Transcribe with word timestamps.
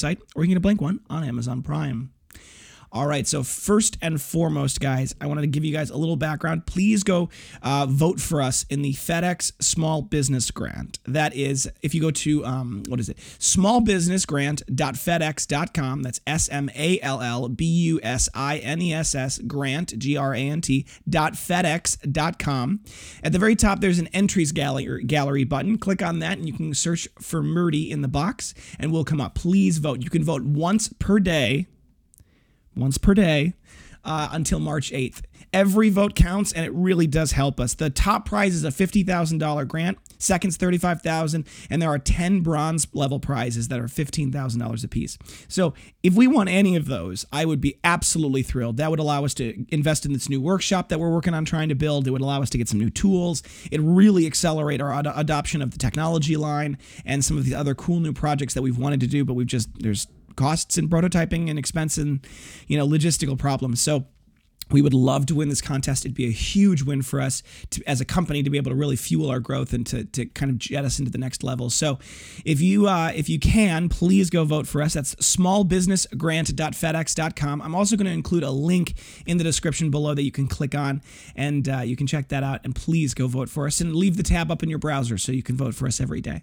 website, 0.00 0.20
or 0.34 0.42
you 0.42 0.48
can 0.48 0.54
get 0.54 0.58
a 0.58 0.60
blank 0.60 0.80
one 0.80 1.00
on 1.08 1.24
Amazon 1.24 1.62
Prime. 1.62 2.12
All 2.92 3.06
right, 3.06 3.24
so 3.24 3.44
first 3.44 3.98
and 4.02 4.20
foremost, 4.20 4.80
guys, 4.80 5.14
I 5.20 5.28
wanted 5.28 5.42
to 5.42 5.46
give 5.46 5.64
you 5.64 5.72
guys 5.72 5.90
a 5.90 5.96
little 5.96 6.16
background. 6.16 6.66
Please 6.66 7.04
go 7.04 7.28
uh, 7.62 7.86
vote 7.88 8.20
for 8.20 8.42
us 8.42 8.66
in 8.68 8.82
the 8.82 8.94
FedEx 8.94 9.52
Small 9.62 10.02
Business 10.02 10.50
Grant. 10.50 10.98
That 11.04 11.32
is, 11.36 11.70
if 11.82 11.94
you 11.94 12.00
go 12.00 12.10
to, 12.10 12.44
um, 12.44 12.82
what 12.88 12.98
is 12.98 13.08
it? 13.08 13.18
Smallbusinessgrant.fedex.com. 13.18 16.02
That's 16.02 16.20
S 16.26 16.48
M 16.48 16.68
A 16.74 17.00
L 17.00 17.20
L 17.20 17.48
B 17.48 17.64
U 17.64 18.00
S 18.02 18.28
I 18.34 18.58
N 18.58 18.82
E 18.82 18.92
S 18.92 19.14
S, 19.14 19.38
grant, 19.38 19.96
G 19.96 20.16
R 20.16 20.34
A 20.34 20.40
N 20.40 20.60
T, 20.60 20.84
dot 21.08 21.34
FedEx.com. 21.34 22.80
At 23.22 23.30
the 23.30 23.38
very 23.38 23.54
top, 23.54 23.78
there's 23.80 24.00
an 24.00 24.08
entries 24.08 24.50
gallery, 24.50 25.04
gallery 25.04 25.44
button. 25.44 25.78
Click 25.78 26.02
on 26.02 26.18
that, 26.18 26.38
and 26.38 26.48
you 26.48 26.54
can 26.54 26.74
search 26.74 27.06
for 27.20 27.40
Murdy 27.40 27.88
in 27.88 28.02
the 28.02 28.08
box, 28.08 28.52
and 28.80 28.90
we'll 28.90 29.04
come 29.04 29.20
up. 29.20 29.36
Please 29.36 29.78
vote. 29.78 30.02
You 30.02 30.10
can 30.10 30.24
vote 30.24 30.42
once 30.42 30.92
per 30.98 31.20
day 31.20 31.68
once 32.76 32.98
per 32.98 33.14
day 33.14 33.54
uh, 34.04 34.28
until 34.32 34.60
March 34.60 34.90
8th. 34.92 35.22
Every 35.52 35.90
vote 35.90 36.14
counts, 36.14 36.52
and 36.52 36.64
it 36.64 36.72
really 36.72 37.08
does 37.08 37.32
help 37.32 37.58
us. 37.58 37.74
The 37.74 37.90
top 37.90 38.24
prize 38.24 38.54
is 38.54 38.64
a 38.64 38.68
$50,000 38.68 39.66
grant, 39.66 39.98
second's 40.18 40.56
35,000, 40.56 41.44
and 41.68 41.82
there 41.82 41.88
are 41.88 41.98
10 41.98 42.40
bronze 42.40 42.86
level 42.92 43.18
prizes 43.18 43.66
that 43.66 43.80
are 43.80 43.86
$15,000 43.86 44.84
apiece. 44.84 45.18
So 45.48 45.74
if 46.04 46.14
we 46.14 46.28
won 46.28 46.46
any 46.46 46.76
of 46.76 46.86
those, 46.86 47.26
I 47.32 47.44
would 47.44 47.60
be 47.60 47.80
absolutely 47.82 48.44
thrilled. 48.44 48.76
That 48.76 48.90
would 48.90 49.00
allow 49.00 49.24
us 49.24 49.34
to 49.34 49.66
invest 49.70 50.06
in 50.06 50.12
this 50.12 50.28
new 50.28 50.40
workshop 50.40 50.88
that 50.88 51.00
we're 51.00 51.10
working 51.10 51.34
on 51.34 51.44
trying 51.44 51.68
to 51.68 51.74
build. 51.74 52.06
It 52.06 52.12
would 52.12 52.22
allow 52.22 52.42
us 52.42 52.50
to 52.50 52.58
get 52.58 52.68
some 52.68 52.78
new 52.78 52.90
tools. 52.90 53.42
It 53.72 53.80
really 53.82 54.26
accelerate 54.26 54.80
our 54.80 54.92
ad- 54.92 55.08
adoption 55.12 55.62
of 55.62 55.72
the 55.72 55.78
technology 55.78 56.36
line 56.36 56.78
and 57.04 57.24
some 57.24 57.36
of 57.36 57.44
the 57.44 57.56
other 57.56 57.74
cool 57.74 57.98
new 57.98 58.12
projects 58.12 58.54
that 58.54 58.62
we've 58.62 58.78
wanted 58.78 59.00
to 59.00 59.08
do, 59.08 59.24
but 59.24 59.34
we've 59.34 59.48
just, 59.48 59.68
there's 59.80 60.06
costs 60.40 60.78
and 60.78 60.90
prototyping 60.90 61.50
and 61.50 61.58
expense 61.58 61.98
and 61.98 62.26
you 62.66 62.78
know 62.78 62.86
logistical 62.86 63.38
problems. 63.38 63.80
So 63.80 64.06
we 64.70 64.82
would 64.82 64.94
love 64.94 65.26
to 65.26 65.34
win 65.34 65.48
this 65.48 65.60
contest. 65.60 66.04
It'd 66.04 66.16
be 66.16 66.28
a 66.28 66.32
huge 66.32 66.82
win 66.82 67.02
for 67.02 67.20
us 67.20 67.42
to, 67.70 67.82
as 67.86 68.00
a 68.00 68.04
company 68.04 68.42
to 68.42 68.50
be 68.50 68.56
able 68.56 68.70
to 68.70 68.76
really 68.76 68.96
fuel 68.96 69.30
our 69.30 69.38
growth 69.40 69.72
and 69.72 69.86
to, 69.88 70.04
to 70.04 70.26
kind 70.26 70.50
of 70.50 70.58
jet 70.58 70.84
us 70.84 70.98
into 70.98 71.10
the 71.10 71.18
next 71.18 71.42
level. 71.42 71.70
So, 71.70 71.98
if 72.44 72.60
you 72.60 72.86
uh, 72.88 73.12
if 73.14 73.28
you 73.28 73.38
can, 73.38 73.88
please 73.88 74.30
go 74.30 74.44
vote 74.44 74.66
for 74.66 74.82
us. 74.82 74.94
That's 74.94 75.14
smallbusinessgrant.fedex.com. 75.16 77.62
I'm 77.62 77.74
also 77.74 77.96
going 77.96 78.06
to 78.06 78.12
include 78.12 78.44
a 78.44 78.50
link 78.50 78.94
in 79.26 79.38
the 79.38 79.44
description 79.44 79.90
below 79.90 80.14
that 80.14 80.22
you 80.22 80.32
can 80.32 80.46
click 80.46 80.74
on, 80.74 81.02
and 81.34 81.68
uh, 81.68 81.80
you 81.80 81.96
can 81.96 82.06
check 82.06 82.28
that 82.28 82.44
out. 82.44 82.60
And 82.64 82.74
please 82.74 83.14
go 83.14 83.26
vote 83.26 83.48
for 83.48 83.66
us 83.66 83.80
and 83.80 83.96
leave 83.96 84.16
the 84.16 84.22
tab 84.22 84.50
up 84.50 84.62
in 84.62 84.70
your 84.70 84.78
browser 84.78 85.18
so 85.18 85.32
you 85.32 85.42
can 85.42 85.56
vote 85.56 85.74
for 85.74 85.86
us 85.86 86.00
every 86.00 86.20
day. 86.20 86.42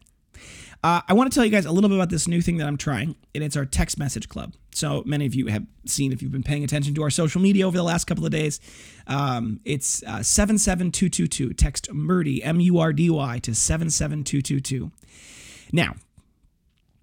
Uh, 0.84 1.02
I 1.08 1.14
want 1.14 1.32
to 1.32 1.36
tell 1.36 1.44
you 1.44 1.52
guys 1.52 1.66
a 1.66 1.72
little 1.72 1.90
bit 1.90 1.98
about 1.98 2.10
this 2.10 2.28
new 2.28 2.42
thing 2.42 2.58
that 2.58 2.68
I'm 2.68 2.78
trying, 2.78 3.16
and 3.34 3.44
it's 3.44 3.58
our 3.58 3.66
text 3.66 3.98
message 3.98 4.30
club. 4.30 4.54
So 4.72 5.04
many 5.06 5.26
of 5.26 5.34
you 5.34 5.48
have 5.48 5.66
seen 5.86 6.12
if 6.12 6.22
you've 6.22 6.32
been 6.32 6.44
paying 6.44 6.64
attention 6.64 6.94
to 6.96 7.04
our 7.04 7.10
social 7.10 7.42
media 7.42 7.66
over 7.66 7.76
the 7.76 7.84
last 7.84 8.06
couple 8.06 8.26
of 8.26 8.32
days. 8.32 8.60
Um, 9.08 9.60
it's 9.66 10.04
uh, 10.04 10.22
77222. 10.22 11.54
Text 11.54 11.92
Murdy, 11.92 12.44
M 12.44 12.60
U 12.60 12.78
R 12.78 12.94
D 12.94 13.10
Y, 13.10 13.40
to 13.40 13.56
77222. 13.56 14.92
Now, 15.72 15.96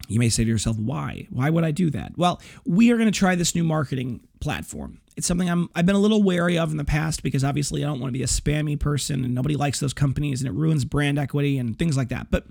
you 0.09 0.19
may 0.21 0.29
say 0.29 0.45
to 0.45 0.51
yourself, 0.51 0.79
why? 0.79 1.27
Why 1.31 1.51
would 1.51 1.65
I 1.65 1.71
do 1.71 1.91
that? 1.91 2.13
Well, 2.17 2.41
we 2.65 2.93
are 2.93 2.97
going 2.97 3.11
to 3.11 3.19
try 3.19 3.35
this 3.35 3.55
new 3.55 3.65
marketing 3.65 4.21
platform. 4.41 5.01
It's 5.17 5.27
something 5.27 5.49
I'm, 5.49 5.69
I've 5.75 5.87
been 5.87 5.97
a 5.97 6.01
little 6.01 6.23
wary 6.23 6.59
of 6.59 6.71
in 6.71 6.77
the 6.77 6.85
past 6.85 7.23
because 7.23 7.45
obviously 7.45 7.83
I 7.83 7.87
don't 7.87 8.01
want 8.01 8.13
to 8.13 8.19
be 8.19 8.23
a 8.23 8.27
spammy 8.27 8.79
person 8.79 9.25
and 9.25 9.35
nobody 9.35 9.57
likes 9.57 9.81
those 9.81 9.93
companies 9.95 10.43
and 10.43 10.49
it 10.49 10.53
ruins 10.53 10.85
brand 10.85 11.19
equity 11.19 11.59
and 11.59 11.79
things 11.79 11.97
like 11.97 12.09
that. 12.09 12.31
But 12.31 12.47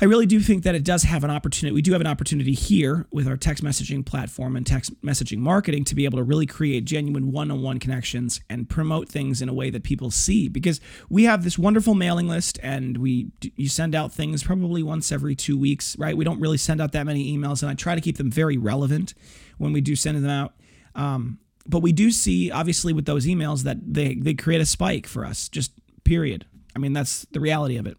I 0.00 0.06
really 0.06 0.26
do 0.26 0.40
think 0.40 0.64
that 0.64 0.74
it 0.74 0.84
does 0.84 1.04
have 1.04 1.24
an 1.24 1.30
opportunity. 1.30 1.74
We 1.74 1.82
do 1.82 1.92
have 1.92 2.00
an 2.00 2.06
opportunity 2.06 2.52
here 2.52 3.06
with 3.10 3.28
our 3.28 3.36
text 3.36 3.62
messaging 3.62 4.04
platform 4.04 4.56
and 4.56 4.66
text 4.66 5.00
messaging 5.02 5.38
marketing 5.38 5.84
to 5.84 5.94
be 5.94 6.04
able 6.04 6.18
to 6.18 6.24
really 6.24 6.46
create 6.46 6.84
genuine 6.84 7.30
one 7.32 7.50
on 7.50 7.62
one 7.62 7.78
connections 7.78 8.40
and 8.50 8.68
promote 8.68 9.08
things 9.08 9.40
in 9.40 9.48
a 9.48 9.54
way 9.54 9.70
that 9.70 9.84
people 9.84 10.10
see. 10.10 10.48
Because 10.48 10.80
we 11.08 11.24
have 11.24 11.44
this 11.44 11.58
wonderful 11.58 11.94
mailing 11.94 12.28
list 12.28 12.58
and 12.62 12.98
we 12.98 13.30
you 13.56 13.68
send 13.68 13.94
out 13.94 14.12
things 14.12 14.42
probably 14.42 14.82
once 14.82 15.12
every 15.12 15.34
two 15.34 15.58
weeks, 15.58 15.96
right? 15.98 16.16
We 16.16 16.24
don't 16.24 16.40
really 16.40 16.58
send 16.58 16.80
out 16.80 16.92
that 16.92 17.06
many 17.06 17.36
emails 17.36 17.62
and 17.62 17.70
I 17.70 17.74
try 17.74 17.94
to 17.94 18.00
keep 18.00 18.16
them 18.16 18.30
very 18.30 18.56
relevant 18.56 19.14
when 19.58 19.72
we 19.72 19.80
do 19.80 19.94
send 19.96 20.16
them 20.16 20.30
out. 20.30 20.54
Um, 20.94 21.38
but 21.66 21.80
we 21.80 21.92
do 21.92 22.10
see, 22.10 22.50
obviously, 22.50 22.92
with 22.92 23.06
those 23.06 23.26
emails 23.26 23.62
that 23.62 23.78
they, 23.82 24.14
they 24.16 24.34
create 24.34 24.60
a 24.60 24.66
spike 24.66 25.06
for 25.06 25.24
us, 25.24 25.48
just 25.48 25.72
period. 26.04 26.44
I 26.76 26.78
mean, 26.78 26.92
that's 26.92 27.26
the 27.30 27.40
reality 27.40 27.76
of 27.76 27.86
it. 27.86 27.96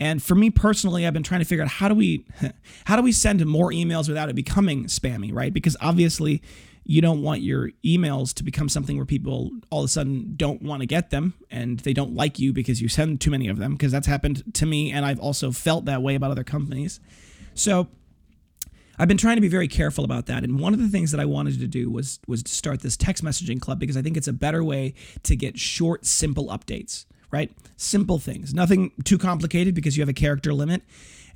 And 0.00 0.22
for 0.22 0.34
me 0.34 0.50
personally, 0.50 1.06
I've 1.06 1.12
been 1.12 1.22
trying 1.22 1.40
to 1.40 1.44
figure 1.44 1.64
out 1.64 1.70
how 1.70 1.88
do 1.88 1.94
we 1.94 2.24
how 2.84 2.96
do 2.96 3.02
we 3.02 3.12
send 3.12 3.44
more 3.46 3.70
emails 3.70 4.08
without 4.08 4.28
it 4.28 4.34
becoming 4.34 4.84
spammy, 4.84 5.32
right? 5.32 5.52
Because 5.52 5.76
obviously 5.80 6.42
you 6.84 7.02
don't 7.02 7.20
want 7.20 7.42
your 7.42 7.70
emails 7.84 8.32
to 8.32 8.42
become 8.42 8.68
something 8.68 8.96
where 8.96 9.04
people 9.04 9.50
all 9.70 9.80
of 9.80 9.84
a 9.84 9.88
sudden 9.88 10.32
don't 10.36 10.62
want 10.62 10.80
to 10.80 10.86
get 10.86 11.10
them 11.10 11.34
and 11.50 11.80
they 11.80 11.92
don't 11.92 12.14
like 12.14 12.38
you 12.38 12.50
because 12.52 12.80
you 12.80 12.88
send 12.88 13.20
too 13.20 13.30
many 13.30 13.46
of 13.46 13.58
them 13.58 13.72
because 13.72 13.92
that's 13.92 14.06
happened 14.06 14.42
to 14.54 14.64
me 14.64 14.90
and 14.90 15.04
I've 15.04 15.20
also 15.20 15.52
felt 15.52 15.84
that 15.84 16.00
way 16.00 16.14
about 16.14 16.30
other 16.30 16.44
companies. 16.44 16.98
So 17.54 17.88
I've 18.98 19.06
been 19.06 19.18
trying 19.18 19.36
to 19.36 19.42
be 19.42 19.48
very 19.48 19.68
careful 19.68 20.02
about 20.02 20.26
that. 20.26 20.44
And 20.44 20.58
one 20.58 20.72
of 20.72 20.80
the 20.80 20.88
things 20.88 21.12
that 21.12 21.20
I 21.20 21.26
wanted 21.26 21.60
to 21.60 21.66
do 21.66 21.90
was 21.90 22.20
was 22.26 22.42
to 22.44 22.52
start 22.52 22.80
this 22.80 22.96
text 22.96 23.22
messaging 23.22 23.60
club 23.60 23.78
because 23.78 23.96
I 23.96 24.02
think 24.02 24.16
it's 24.16 24.28
a 24.28 24.32
better 24.32 24.64
way 24.64 24.94
to 25.24 25.36
get 25.36 25.58
short, 25.58 26.06
simple 26.06 26.46
updates 26.46 27.04
right? 27.30 27.50
Simple 27.76 28.18
things, 28.18 28.54
nothing 28.54 28.92
too 29.04 29.18
complicated 29.18 29.74
because 29.74 29.96
you 29.96 30.02
have 30.02 30.08
a 30.08 30.14
character 30.14 30.52
limit 30.52 30.82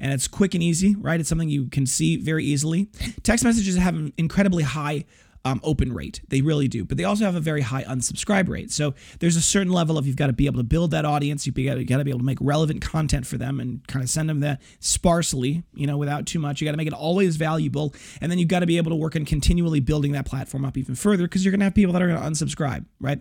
and 0.00 0.12
it's 0.12 0.26
quick 0.26 0.54
and 0.54 0.62
easy, 0.62 0.96
right? 0.96 1.20
It's 1.20 1.28
something 1.28 1.48
you 1.48 1.66
can 1.66 1.86
see 1.86 2.16
very 2.16 2.44
easily. 2.44 2.88
Text 3.22 3.44
messages 3.44 3.76
have 3.76 3.94
an 3.94 4.12
incredibly 4.16 4.64
high 4.64 5.04
um, 5.44 5.60
open 5.62 5.92
rate. 5.92 6.20
They 6.28 6.40
really 6.40 6.68
do. 6.68 6.84
But 6.84 6.98
they 6.98 7.04
also 7.04 7.24
have 7.24 7.34
a 7.34 7.40
very 7.40 7.62
high 7.62 7.82
unsubscribe 7.84 8.48
rate. 8.48 8.70
So 8.70 8.94
there's 9.18 9.36
a 9.36 9.40
certain 9.40 9.72
level 9.72 9.98
of 9.98 10.06
you've 10.06 10.16
got 10.16 10.28
to 10.28 10.32
be 10.32 10.46
able 10.46 10.58
to 10.58 10.64
build 10.64 10.92
that 10.92 11.04
audience. 11.04 11.46
You've 11.46 11.56
got 11.56 11.74
to, 11.74 11.84
got 11.84 11.98
to 11.98 12.04
be 12.04 12.10
able 12.10 12.20
to 12.20 12.24
make 12.24 12.38
relevant 12.40 12.80
content 12.80 13.26
for 13.26 13.38
them 13.38 13.60
and 13.60 13.86
kind 13.88 14.02
of 14.02 14.10
send 14.10 14.28
them 14.28 14.40
that 14.40 14.62
sparsely, 14.80 15.64
you 15.74 15.86
know, 15.86 15.96
without 15.96 16.26
too 16.26 16.38
much. 16.38 16.60
You 16.60 16.66
got 16.66 16.72
to 16.72 16.76
make 16.76 16.86
it 16.86 16.92
always 16.92 17.36
valuable. 17.36 17.94
And 18.20 18.30
then 18.30 18.38
you've 18.38 18.48
got 18.48 18.60
to 18.60 18.66
be 18.66 18.76
able 18.76 18.90
to 18.90 18.96
work 18.96 19.16
on 19.16 19.24
continually 19.24 19.80
building 19.80 20.12
that 20.12 20.26
platform 20.26 20.64
up 20.64 20.76
even 20.76 20.94
further 20.94 21.24
because 21.24 21.44
you're 21.44 21.52
going 21.52 21.60
to 21.60 21.64
have 21.64 21.74
people 21.74 21.92
that 21.92 22.02
are 22.02 22.08
going 22.08 22.20
to 22.20 22.26
unsubscribe, 22.26 22.84
right? 23.00 23.20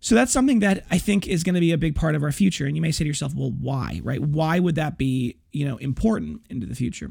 So 0.00 0.14
that's 0.14 0.32
something 0.32 0.60
that 0.60 0.84
I 0.90 0.98
think 0.98 1.26
is 1.26 1.42
going 1.42 1.54
to 1.54 1.60
be 1.60 1.72
a 1.72 1.78
big 1.78 1.96
part 1.96 2.14
of 2.14 2.22
our 2.22 2.32
future. 2.32 2.66
And 2.66 2.76
you 2.76 2.82
may 2.82 2.92
say 2.92 3.04
to 3.04 3.08
yourself, 3.08 3.34
well, 3.34 3.50
why, 3.50 4.00
right? 4.04 4.20
Why 4.20 4.58
would 4.58 4.74
that 4.76 4.98
be, 4.98 5.38
you 5.52 5.66
know, 5.66 5.76
important 5.78 6.42
into 6.50 6.66
the 6.66 6.74
future? 6.74 7.10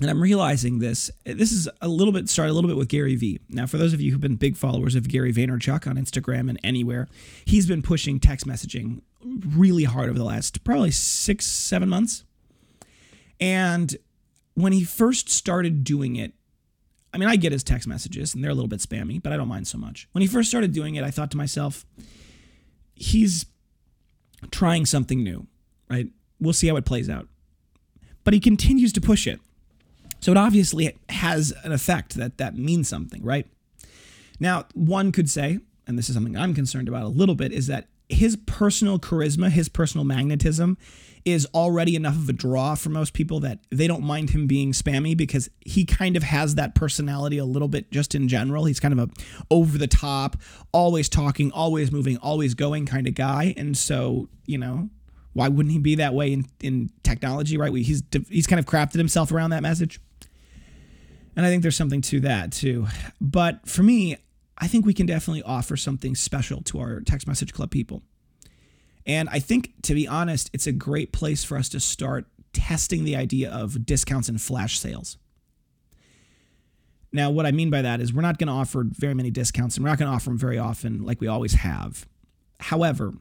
And 0.00 0.10
I'm 0.10 0.20
realizing 0.20 0.78
this. 0.78 1.10
This 1.24 1.52
is 1.52 1.70
a 1.80 1.88
little 1.88 2.12
bit 2.12 2.28
started 2.28 2.52
a 2.52 2.54
little 2.54 2.68
bit 2.68 2.76
with 2.76 2.88
Gary 2.88 3.16
Vee. 3.16 3.40
Now, 3.48 3.66
for 3.66 3.78
those 3.78 3.94
of 3.94 4.00
you 4.00 4.12
who've 4.12 4.20
been 4.20 4.36
big 4.36 4.56
followers 4.56 4.94
of 4.94 5.08
Gary 5.08 5.32
Vaynerchuk 5.32 5.86
on 5.86 5.96
Instagram 5.96 6.50
and 6.50 6.60
anywhere, 6.62 7.08
he's 7.46 7.66
been 7.66 7.80
pushing 7.80 8.20
text 8.20 8.46
messaging 8.46 9.00
really 9.24 9.84
hard 9.84 10.10
over 10.10 10.18
the 10.18 10.24
last 10.24 10.62
probably 10.64 10.90
six, 10.90 11.46
seven 11.46 11.88
months. 11.88 12.24
And 13.40 13.96
when 14.52 14.72
he 14.72 14.84
first 14.84 15.30
started 15.30 15.82
doing 15.82 16.16
it, 16.16 16.34
I 17.16 17.18
mean, 17.18 17.30
I 17.30 17.36
get 17.36 17.50
his 17.50 17.64
text 17.64 17.88
messages 17.88 18.34
and 18.34 18.44
they're 18.44 18.50
a 18.50 18.54
little 18.54 18.68
bit 18.68 18.80
spammy, 18.80 19.22
but 19.22 19.32
I 19.32 19.38
don't 19.38 19.48
mind 19.48 19.66
so 19.66 19.78
much. 19.78 20.06
When 20.12 20.20
he 20.20 20.28
first 20.28 20.50
started 20.50 20.74
doing 20.74 20.96
it, 20.96 21.02
I 21.02 21.10
thought 21.10 21.30
to 21.30 21.38
myself, 21.38 21.86
he's 22.94 23.46
trying 24.50 24.84
something 24.84 25.24
new, 25.24 25.46
right? 25.88 26.08
We'll 26.38 26.52
see 26.52 26.68
how 26.68 26.76
it 26.76 26.84
plays 26.84 27.08
out. 27.08 27.26
But 28.22 28.34
he 28.34 28.40
continues 28.40 28.92
to 28.92 29.00
push 29.00 29.26
it. 29.26 29.40
So 30.20 30.30
it 30.30 30.36
obviously 30.36 30.94
has 31.08 31.54
an 31.64 31.72
effect 31.72 32.16
that 32.16 32.36
that 32.36 32.54
means 32.54 32.86
something, 32.86 33.22
right? 33.22 33.46
Now, 34.38 34.66
one 34.74 35.10
could 35.10 35.30
say, 35.30 35.60
and 35.86 35.96
this 35.96 36.10
is 36.10 36.14
something 36.16 36.36
I'm 36.36 36.52
concerned 36.52 36.86
about 36.86 37.04
a 37.04 37.08
little 37.08 37.34
bit, 37.34 37.50
is 37.50 37.66
that 37.68 37.86
his 38.08 38.36
personal 38.36 38.98
charisma, 38.98 39.50
his 39.50 39.68
personal 39.68 40.04
magnetism 40.04 40.76
is 41.24 41.46
already 41.52 41.96
enough 41.96 42.14
of 42.14 42.28
a 42.28 42.32
draw 42.32 42.76
for 42.76 42.88
most 42.88 43.12
people 43.12 43.40
that 43.40 43.58
they 43.70 43.88
don't 43.88 44.02
mind 44.02 44.30
him 44.30 44.46
being 44.46 44.70
spammy 44.70 45.16
because 45.16 45.50
he 45.60 45.84
kind 45.84 46.16
of 46.16 46.22
has 46.22 46.54
that 46.54 46.76
personality 46.76 47.36
a 47.36 47.44
little 47.44 47.66
bit 47.66 47.90
just 47.90 48.14
in 48.14 48.28
general. 48.28 48.64
He's 48.64 48.78
kind 48.78 48.96
of 48.96 49.10
a 49.10 49.12
over 49.50 49.76
the 49.76 49.88
top, 49.88 50.36
always 50.70 51.08
talking, 51.08 51.50
always 51.50 51.90
moving, 51.90 52.16
always 52.18 52.54
going 52.54 52.86
kind 52.86 53.08
of 53.08 53.14
guy. 53.14 53.54
And 53.56 53.76
so, 53.76 54.28
you 54.46 54.56
know, 54.56 54.88
why 55.32 55.48
wouldn't 55.48 55.72
he 55.72 55.80
be 55.80 55.96
that 55.96 56.14
way 56.14 56.32
in, 56.32 56.46
in 56.60 56.90
technology, 57.02 57.58
right? 57.58 57.74
He's 57.74 58.04
he's 58.28 58.46
kind 58.46 58.60
of 58.60 58.66
crafted 58.66 58.96
himself 58.98 59.32
around 59.32 59.50
that 59.50 59.62
message. 59.62 60.00
And 61.34 61.44
I 61.44 61.50
think 61.50 61.62
there's 61.62 61.76
something 61.76 62.02
to 62.02 62.20
that 62.20 62.52
too. 62.52 62.86
But 63.20 63.68
for 63.68 63.82
me, 63.82 64.16
I 64.58 64.68
think 64.68 64.86
we 64.86 64.94
can 64.94 65.06
definitely 65.06 65.42
offer 65.42 65.76
something 65.76 66.14
special 66.14 66.62
to 66.62 66.80
our 66.80 67.00
text 67.00 67.26
message 67.26 67.52
club 67.52 67.70
people. 67.70 68.02
And 69.04 69.28
I 69.28 69.38
think, 69.38 69.72
to 69.82 69.94
be 69.94 70.08
honest, 70.08 70.50
it's 70.52 70.66
a 70.66 70.72
great 70.72 71.12
place 71.12 71.44
for 71.44 71.56
us 71.56 71.68
to 71.70 71.80
start 71.80 72.26
testing 72.52 73.04
the 73.04 73.16
idea 73.16 73.50
of 73.50 73.84
discounts 73.84 74.28
and 74.28 74.40
flash 74.40 74.78
sales. 74.78 75.18
Now, 77.12 77.30
what 77.30 77.46
I 77.46 77.52
mean 77.52 77.70
by 77.70 77.82
that 77.82 78.00
is 78.00 78.12
we're 78.12 78.22
not 78.22 78.38
going 78.38 78.48
to 78.48 78.52
offer 78.52 78.84
very 78.84 79.14
many 79.14 79.30
discounts 79.30 79.76
and 79.76 79.84
we're 79.84 79.90
not 79.90 79.98
going 79.98 80.10
to 80.10 80.14
offer 80.14 80.30
them 80.30 80.38
very 80.38 80.58
often 80.58 81.04
like 81.04 81.20
we 81.20 81.28
always 81.28 81.54
have. 81.54 82.06
However, 82.58 83.14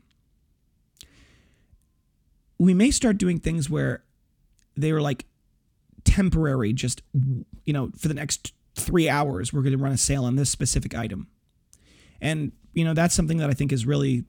we 2.58 2.74
may 2.74 2.92
start 2.92 3.18
doing 3.18 3.40
things 3.40 3.70
where 3.70 4.04
they 4.76 4.92
were 4.92 5.02
like 5.02 5.26
temporary, 6.04 6.74
just, 6.74 7.04
you 7.66 7.74
know, 7.74 7.92
for 7.98 8.08
the 8.08 8.14
next 8.14 8.54
three 8.75 9.10
hours, 9.10 9.51
we're 9.51 9.62
going 9.62 9.77
to 9.77 9.83
run 9.83 9.92
a 9.92 9.98
sale 9.98 10.25
on 10.25 10.36
this 10.36 10.50
specific 10.50 10.95
item. 10.95 11.27
And, 12.22 12.51
you 12.74 12.83
know, 12.83 12.94
that's 12.94 13.16
something 13.16 13.38
that 13.38 13.50
I 13.50 13.54
think 13.54 13.72
is 13.72 13.86
really 13.86 14.25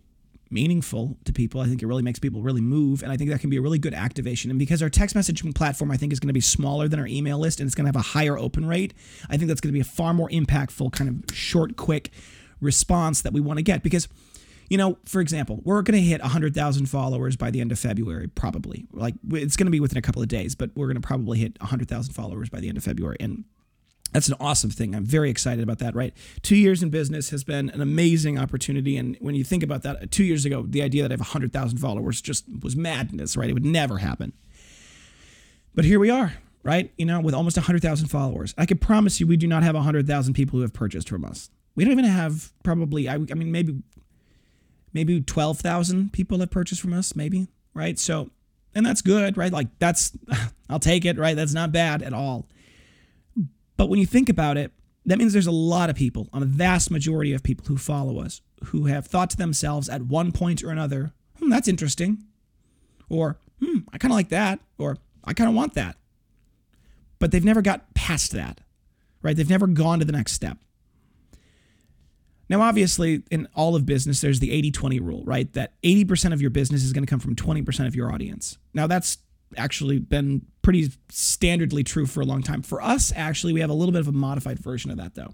meaningful 0.51 1.17
to 1.25 1.33
people. 1.33 1.61
I 1.61 1.67
think 1.67 1.83
it 1.83 1.87
really 1.87 2.03
makes 2.03 2.19
people 2.19 2.43
really 2.43 2.61
move. 2.61 3.03
And 3.03 3.11
I 3.11 3.17
think 3.17 3.31
that 3.31 3.41
can 3.41 3.51
be 3.51 3.57
a 3.57 3.63
really 3.63 3.79
good 3.79 3.95
activation. 3.95 4.51
And 4.51 4.59
because 4.59 4.83
our 4.83 4.91
text 4.91 5.17
messaging 5.17 5.55
platform, 5.55 5.91
I 5.91 5.97
think, 5.97 6.13
is 6.13 6.21
going 6.21 6.29
to 6.29 6.35
be 6.35 6.41
smaller 6.41 6.89
than 6.89 7.01
our 7.01 7.07
email 7.07 7.39
list 7.39 7.61
and 7.61 7.67
it's 7.67 7.75
going 7.75 7.85
to 7.85 7.89
have 7.89 7.97
a 7.97 8.11
higher 8.11 8.39
open 8.39 8.67
rate, 8.67 8.95
I 9.29 9.37
think 9.37 9.49
that's 9.49 9.61
going 9.61 9.71
to 9.71 9.77
be 9.77 9.81
a 9.81 9.85
far 9.85 10.15
more 10.15 10.29
impactful, 10.31 10.93
kind 10.93 11.11
of 11.11 11.37
short, 11.37 11.77
quick 11.77 12.11
response 12.61 13.23
that 13.23 13.33
we 13.33 13.41
want 13.41 13.59
to 13.59 13.63
get. 13.63 13.83
Because, 13.83 14.09
you 14.71 14.79
know, 14.79 14.99
for 15.05 15.21
example, 15.21 15.61
we're 15.65 15.83
going 15.83 16.01
to 16.01 16.07
hit 16.07 16.21
100,000 16.21 16.87
followers 16.87 17.37
by 17.37 17.51
the 17.51 17.61
end 17.61 17.73
of 17.73 17.79
February, 17.79 18.29
probably. 18.29 18.87
Like, 18.93 19.15
it's 19.33 19.57
going 19.57 19.67
to 19.67 19.73
be 19.73 19.81
within 19.81 19.99
a 19.99 20.03
couple 20.03 20.23
of 20.23 20.29
days, 20.29 20.55
but 20.55 20.71
we're 20.77 20.87
going 20.87 21.01
to 21.01 21.07
probably 21.07 21.39
hit 21.39 21.59
100,000 21.61 22.13
followers 22.13 22.49
by 22.49 22.61
the 22.61 22.69
end 22.69 22.79
of 22.79 22.85
February. 22.85 23.17
And 23.19 23.45
that's 24.13 24.29
an 24.29 24.37
awesome 24.41 24.71
thing. 24.71 24.95
I'm 24.95 25.05
very 25.05 25.31
excited 25.31 25.63
about 25.63 25.79
that, 25.79 25.95
right? 25.95 26.15
Two 26.43 26.57
years 26.57 26.83
in 26.83 26.91
business 26.91 27.31
has 27.31 27.45
been 27.45 27.71
an 27.71 27.81
amazing 27.81 28.39
opportunity. 28.39 28.97
And 28.97 29.17
when 29.21 29.35
you 29.35 29.45
think 29.45 29.63
about 29.63 29.83
that, 29.83 30.11
two 30.11 30.25
years 30.25 30.45
ago, 30.45 30.65
the 30.67 30.83
idea 30.83 31.03
that 31.03 31.11
I 31.11 31.15
have 31.15 31.21
100,000 31.21 31.79
followers 31.79 32.21
just 32.21 32.45
was 32.63 32.77
madness, 32.77 33.37
right? 33.37 33.51
It 33.51 33.53
would 33.53 33.65
never 33.65 33.99
happen. 33.99 34.33
But 35.75 35.85
here 35.85 35.99
we 35.99 36.09
are, 36.09 36.35
right? 36.63 36.93
You 36.97 37.07
know, 37.07 37.21
with 37.21 37.35
almost 37.35 37.57
100,000 37.57 38.09
followers. 38.09 38.55
I 38.57 38.65
can 38.65 38.79
promise 38.79 39.21
you, 39.21 39.27
we 39.27 39.37
do 39.37 39.47
not 39.47 39.63
have 39.63 39.75
100,000 39.75 40.35
people 40.35 40.59
who 40.59 40.63
have 40.63 40.73
purchased 40.73 41.09
from 41.09 41.25
us. 41.25 41.51
We 41.75 41.85
don't 41.85 41.93
even 41.93 42.07
have 42.07 42.53
probably, 42.63 43.09
I, 43.09 43.15
I 43.15 43.35
mean, 43.35 43.53
maybe, 43.53 43.83
maybe 44.95 45.21
12,000 45.21 46.13
people 46.13 46.39
have 46.39 46.51
purchased 46.51 46.81
from 46.81 46.95
us, 46.95 47.15
maybe, 47.15 47.49
right? 47.75 47.99
So, 47.99 48.31
and 48.75 48.87
that's 48.87 49.03
good, 49.03 49.37
right? 49.37 49.53
Like, 49.53 49.69
that's, 49.79 50.13
I'll 50.71 50.79
take 50.79 51.05
it, 51.05 51.19
right? 51.19 51.37
That's 51.37 51.53
not 51.53 51.73
bad 51.73 52.03
at 52.03 52.15
all. 52.15 52.49
But 53.77 53.89
when 53.89 53.99
you 53.99 54.07
think 54.07 54.29
about 54.29 54.57
it, 54.57 54.73
that 55.05 55.19
means 55.19 55.33
there's 55.33 55.47
a 55.47 55.53
lot 55.53 55.89
of 55.89 55.97
people, 55.97 56.29
a 56.33 56.45
vast 56.45 56.91
majority 56.91 57.33
of 57.33 57.43
people 57.43 57.67
who 57.67 57.77
follow 57.77 58.19
us, 58.19 58.41
who 58.65 58.87
have 58.87 59.07
thought 59.07 59.31
to 59.31 59.37
themselves 59.37 59.89
at 59.89 60.03
one 60.03 60.33
point 60.33 60.65
or 60.65 60.71
another, 60.71 61.13
hmm, 61.39 61.49
that's 61.49 61.69
interesting. 61.69 62.25
Or, 63.09 63.39
hmm, 63.63 63.79
I 63.93 63.99
kind 63.99 64.13
of 64.13 64.17
like 64.17 64.31
that. 64.31 64.59
Or, 64.79 64.99
I 65.25 65.33
kind 65.33 65.49
of 65.49 65.55
want 65.55 65.75
that. 65.75 65.97
But 67.19 67.31
they've 67.31 67.45
never 67.45 67.63
got 67.63 67.95
past 67.95 68.33
that, 68.33 68.61
right? 69.23 69.37
They've 69.37 69.49
never 69.49 69.67
gone 69.67 70.01
to 70.01 70.05
the 70.05 70.13
next 70.13 70.33
step. 70.33 70.59
Now, 72.49 72.61
obviously, 72.61 73.23
in 73.31 73.49
all 73.55 73.75
of 73.75 73.87
business, 73.87 74.21
there's 74.21 74.41
the 74.41 74.53
80 74.53 74.71
20 74.71 75.01
rule, 75.01 75.25
right? 75.25 75.53
That 75.55 75.81
80% 75.83 76.33
of 76.33 76.41
your 76.41 76.51
business 76.51 76.85
is 76.85 76.93
going 76.93 77.05
to 77.05 77.11
come 77.11 77.19
from 77.19 77.35
20% 77.35 77.87
of 77.87 77.97
your 77.97 78.13
audience. 78.13 78.59
Now, 78.73 78.87
that's 78.87 79.19
actually 79.57 79.99
been 79.99 80.47
pretty 80.67 80.89
standardly 81.13 81.87
true 81.87 82.07
for 82.07 82.21
a 82.21 82.25
long 82.25 82.43
time. 82.43 82.61
For 82.61 82.83
us, 82.83 83.13
actually, 83.15 83.53
we 83.53 83.61
have 83.61 83.71
a 83.71 83.73
little 83.73 83.93
bit 83.93 84.01
of 84.01 84.09
a 84.09 84.13
modified 84.13 84.59
version 84.59 84.91
of 84.91 84.97
that, 84.97 85.15
though, 85.15 85.33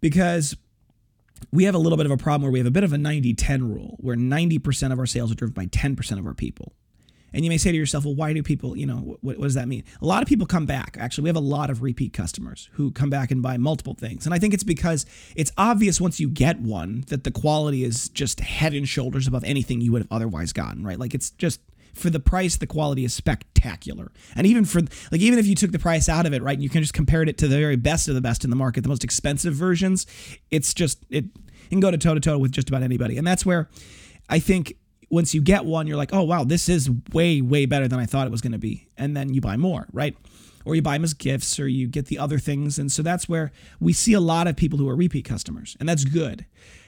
because 0.00 0.56
we 1.52 1.62
have 1.62 1.76
a 1.76 1.78
little 1.78 1.96
bit 1.96 2.04
of 2.04 2.10
a 2.10 2.16
problem 2.16 2.42
where 2.42 2.50
we 2.50 2.58
have 2.58 2.66
a 2.66 2.72
bit 2.72 2.82
of 2.82 2.92
a 2.92 2.98
90 2.98 3.34
10 3.34 3.72
rule, 3.72 3.96
where 4.00 4.16
90% 4.16 4.92
of 4.92 4.98
our 4.98 5.06
sales 5.06 5.30
are 5.30 5.36
driven 5.36 5.54
by 5.54 5.66
10% 5.66 6.18
of 6.18 6.26
our 6.26 6.34
people. 6.34 6.72
And 7.32 7.44
you 7.44 7.48
may 7.48 7.58
say 7.58 7.70
to 7.70 7.78
yourself, 7.78 8.06
well, 8.06 8.16
why 8.16 8.32
do 8.32 8.42
people, 8.42 8.76
you 8.76 8.86
know, 8.86 8.96
what, 8.96 9.22
what, 9.22 9.40
does 9.40 9.54
that 9.54 9.68
mean? 9.68 9.84
A 10.02 10.04
lot 10.04 10.20
of 10.20 10.28
people 10.28 10.48
come 10.48 10.66
back. 10.66 10.96
Actually, 10.98 11.22
we 11.22 11.28
have 11.28 11.36
a 11.36 11.40
lot 11.40 11.70
of 11.70 11.80
repeat 11.80 12.12
customers 12.12 12.68
who 12.72 12.90
come 12.90 13.10
back 13.10 13.30
and 13.30 13.40
buy 13.40 13.56
multiple 13.56 13.94
things. 13.94 14.26
And 14.26 14.34
I 14.34 14.40
think 14.40 14.52
it's 14.52 14.64
because 14.64 15.06
it's 15.36 15.52
obvious 15.56 16.00
once 16.00 16.18
you 16.18 16.28
get 16.28 16.58
one 16.58 17.04
that 17.06 17.22
the 17.22 17.30
quality 17.30 17.84
is 17.84 18.08
just 18.08 18.40
head 18.40 18.74
and 18.74 18.88
shoulders 18.88 19.28
above 19.28 19.44
anything 19.44 19.80
you 19.80 19.92
would 19.92 20.02
have 20.02 20.10
otherwise 20.10 20.52
gotten, 20.52 20.82
right? 20.82 20.98
Like 20.98 21.14
it's 21.14 21.30
just 21.30 21.60
for 21.94 22.10
the 22.10 22.20
price, 22.20 22.56
the 22.56 22.66
quality 22.66 23.04
is 23.04 23.12
spectacular. 23.12 24.10
And 24.36 24.46
even 24.46 24.64
for 24.64 24.80
like 25.10 25.20
even 25.20 25.38
if 25.38 25.46
you 25.46 25.54
took 25.54 25.72
the 25.72 25.78
price 25.78 26.08
out 26.08 26.26
of 26.26 26.32
it, 26.32 26.42
right, 26.42 26.54
and 26.54 26.62
you 26.62 26.68
can 26.68 26.82
just 26.82 26.94
compare 26.94 27.22
it 27.22 27.38
to 27.38 27.48
the 27.48 27.58
very 27.58 27.76
best 27.76 28.08
of 28.08 28.14
the 28.14 28.20
best 28.20 28.44
in 28.44 28.50
the 28.50 28.56
market, 28.56 28.82
the 28.82 28.88
most 28.88 29.04
expensive 29.04 29.54
versions, 29.54 30.06
it's 30.50 30.74
just 30.74 31.04
it, 31.10 31.24
it 31.24 31.70
can 31.70 31.80
go 31.80 31.90
to 31.90 31.98
toe 31.98 32.14
to 32.14 32.20
toe 32.20 32.38
with 32.38 32.52
just 32.52 32.68
about 32.68 32.82
anybody. 32.82 33.18
And 33.18 33.26
that's 33.26 33.44
where 33.44 33.68
I 34.28 34.38
think 34.38 34.74
once 35.10 35.34
you 35.34 35.40
get 35.40 35.64
one, 35.64 35.86
you're 35.86 35.96
like, 35.96 36.12
oh 36.12 36.22
wow, 36.22 36.44
this 36.44 36.68
is 36.68 36.90
way 37.12 37.40
way 37.40 37.66
better 37.66 37.88
than 37.88 37.98
I 37.98 38.06
thought 38.06 38.26
it 38.26 38.30
was 38.30 38.40
going 38.40 38.52
to 38.52 38.58
be, 38.58 38.88
and 38.96 39.16
then 39.16 39.32
you 39.32 39.40
buy 39.40 39.56
more, 39.56 39.86
right? 39.92 40.16
Or 40.64 40.74
you 40.74 40.82
buy 40.82 40.94
them 40.94 41.04
as 41.04 41.14
gifts, 41.14 41.58
or 41.58 41.66
you 41.66 41.86
get 41.86 42.06
the 42.06 42.18
other 42.18 42.38
things, 42.38 42.78
and 42.78 42.92
so 42.92 43.02
that's 43.02 43.28
where 43.28 43.52
we 43.80 43.92
see 43.92 44.12
a 44.12 44.20
lot 44.20 44.46
of 44.46 44.56
people 44.56 44.78
who 44.78 44.88
are 44.88 44.96
repeat 44.96 45.24
customers, 45.24 45.76
and 45.80 45.88
that's 45.88 46.04
good. 46.04 46.44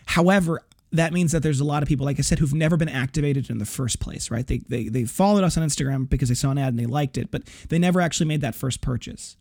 However, 0.07 0.61
that 0.93 1.13
means 1.13 1.33
that 1.33 1.43
there's 1.43 1.61
a 1.61 1.65
lot 1.65 1.83
of 1.83 1.89
people, 1.89 2.05
like 2.05 2.19
I 2.19 2.23
said, 2.23 2.39
who've 2.39 2.55
never 2.55 2.77
been 2.77 2.89
activated 2.89 3.49
in 3.49 3.59
the 3.59 3.65
first 3.65 4.01
place, 4.01 4.31
right? 4.31 4.47
They, 4.47 4.59
they, 4.59 4.89
they 4.89 5.05
followed 5.05 5.45
us 5.45 5.57
on 5.57 5.67
Instagram 5.67 6.09
because 6.09 6.29
they 6.29 6.35
saw 6.35 6.51
an 6.51 6.59
ad 6.59 6.69
and 6.69 6.79
they 6.79 6.87
liked 6.87 7.17
it, 7.17 7.31
but 7.31 7.45
they 7.69 7.79
never 7.79 8.01
actually 8.01 8.27
made 8.27 8.41
that 8.41 8.55
first 8.55 8.81
purchase. 8.81 9.37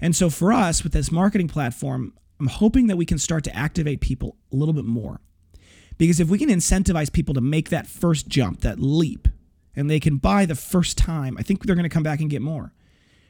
And 0.00 0.16
so 0.16 0.30
for 0.30 0.52
us, 0.52 0.82
with 0.82 0.92
this 0.92 1.12
marketing 1.12 1.48
platform, 1.48 2.14
I'm 2.38 2.46
hoping 2.46 2.86
that 2.86 2.96
we 2.96 3.04
can 3.04 3.18
start 3.18 3.44
to 3.44 3.54
activate 3.54 4.00
people 4.00 4.36
a 4.52 4.56
little 4.56 4.72
bit 4.72 4.86
more. 4.86 5.20
Because 5.98 6.18
if 6.18 6.30
we 6.30 6.38
can 6.38 6.48
incentivize 6.48 7.12
people 7.12 7.34
to 7.34 7.42
make 7.42 7.68
that 7.68 7.86
first 7.86 8.26
jump, 8.26 8.62
that 8.62 8.80
leap, 8.80 9.28
and 9.76 9.90
they 9.90 10.00
can 10.00 10.16
buy 10.16 10.46
the 10.46 10.54
first 10.54 10.96
time, 10.96 11.36
I 11.38 11.42
think 11.42 11.62
they're 11.62 11.76
going 11.76 11.82
to 11.82 11.90
come 11.90 12.02
back 12.02 12.20
and 12.20 12.30
get 12.30 12.40
more, 12.40 12.72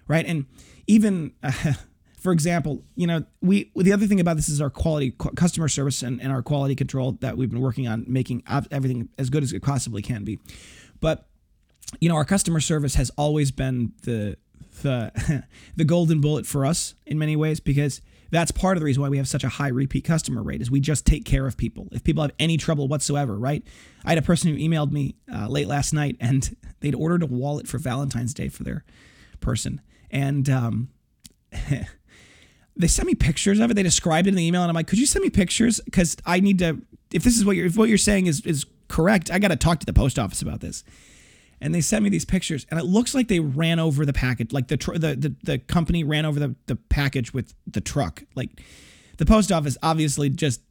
right? 0.07 0.25
And 0.25 0.47
even 0.87 1.33
uh, 1.43 1.73
for 2.21 2.33
example, 2.33 2.83
you 2.95 3.07
know, 3.07 3.25
we 3.41 3.71
the 3.75 3.93
other 3.93 4.07
thing 4.07 4.21
about 4.21 4.37
this 4.37 4.49
is 4.49 4.61
our 4.61 4.71
quality 4.71 5.15
customer 5.37 5.69
service 5.69 6.03
and, 6.03 6.21
and 6.21 6.31
our 6.31 6.43
quality 6.43 6.75
control 6.75 7.13
that 7.21 7.37
we've 7.37 7.51
been 7.51 7.61
working 7.61 7.89
on 7.89 8.05
making 8.07 8.43
everything 8.71 9.09
as 9.19 9.31
good 9.31 9.43
as 9.43 9.53
it 9.53 9.63
possibly 9.63 10.03
can 10.03 10.25
be. 10.25 10.39
But 11.01 11.27
you 12.01 12.09
know, 12.09 12.15
our 12.15 12.25
customer 12.25 12.61
service 12.61 12.95
has 12.95 13.11
always 13.17 13.51
been 13.51 13.93
the 14.03 14.37
the 14.83 15.45
the 15.77 15.85
golden 15.85 16.21
bullet 16.21 16.47
for 16.47 16.67
us 16.67 16.95
in 17.07 17.19
many 17.19 17.37
ways 17.37 17.59
because 17.59 18.01
that's 18.31 18.53
part 18.53 18.77
of 18.77 18.81
the 18.81 18.85
reason 18.85 19.03
why 19.03 19.09
we 19.09 19.17
have 19.17 19.29
such 19.29 19.43
a 19.43 19.49
high 19.49 19.69
repeat 19.69 20.05
customer 20.05 20.43
rate 20.43 20.61
is 20.61 20.71
we 20.71 20.79
just 20.79 21.05
take 21.05 21.25
care 21.25 21.47
of 21.47 21.57
people. 21.57 21.89
If 21.91 22.05
people 22.05 22.23
have 22.23 22.33
any 22.39 22.57
trouble 22.57 22.87
whatsoever 22.87 23.37
right? 23.37 23.65
I 24.05 24.11
had 24.11 24.19
a 24.19 24.23
person 24.23 24.51
who 24.51 24.59
emailed 24.59 24.93
me 24.93 25.17
uh, 25.33 25.49
late 25.49 25.67
last 25.67 25.93
night 25.93 26.17
and 26.21 26.55
they'd 26.81 26.95
ordered 26.95 27.23
a 27.23 27.27
wallet 27.27 27.67
for 27.67 27.79
valentine's 27.79 28.35
day 28.35 28.49
for 28.49 28.63
their 28.63 28.85
person. 29.41 29.81
And 30.11 30.49
um, 30.49 30.91
they 32.81 32.89
sent 32.89 33.07
me 33.07 33.15
pictures 33.15 33.61
of 33.61 33.71
it. 33.71 33.75
They 33.75 33.83
described 33.83 34.27
it 34.27 34.31
in 34.31 34.37
the 34.37 34.47
email, 34.47 34.63
and 34.63 34.71
I'm 34.71 34.75
like, 34.75 34.87
could 34.87 34.99
you 34.99 35.07
send 35.07 35.23
me 35.23 35.31
pictures? 35.31 35.81
Because 35.81 36.17
I 36.27 36.41
need 36.41 36.59
to. 36.61 36.81
If 37.13 37.25
this 37.25 37.37
is 37.37 37.45
what 37.45 37.57
you're, 37.57 37.67
if 37.67 37.77
what 37.77 37.89
you're 37.89 37.99
saying 37.99 38.27
is 38.27 38.41
is 38.43 38.67
correct, 38.89 39.31
I 39.31 39.39
got 39.39 39.49
to 39.49 39.57
talk 39.57 39.81
to 39.81 39.87
the 39.87 39.93
post 39.93 40.19
office 40.19 40.43
about 40.43 40.61
this. 40.61 40.85
And 41.63 41.75
they 41.75 41.83
sent 41.83 42.03
me 42.03 42.09
these 42.09 42.25
pictures, 42.25 42.67
and 42.71 42.81
it 42.81 42.85
looks 42.85 43.15
like 43.15 43.29
they 43.29 43.41
ran 43.41 43.79
over 43.79 44.07
the 44.07 44.15
package, 44.15 44.53
like 44.53 44.69
the 44.69 44.79
tr- 44.79 44.95
the, 44.95 45.15
the 45.15 45.35
the 45.43 45.59
company 45.59 46.05
ran 46.05 46.25
over 46.25 46.41
the 46.41 46.55
the 46.67 46.77
package 46.77 47.35
with 47.35 47.55
the 47.67 47.81
truck. 47.81 48.23
Like 48.35 48.63
the 49.19 49.27
post 49.27 49.53
office 49.53 49.77
obviously 49.83 50.31
just 50.31 50.63